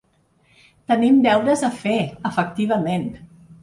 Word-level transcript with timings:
Tenim 0.93 1.21
deures 1.29 1.65
a 1.71 1.71
fer, 1.85 2.01
efectivament. 2.35 3.11